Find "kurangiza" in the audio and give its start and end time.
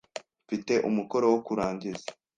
1.47-2.07